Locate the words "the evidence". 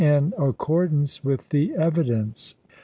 1.49-2.55